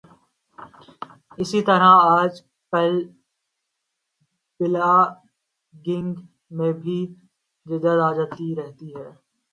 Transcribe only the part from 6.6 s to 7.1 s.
بھی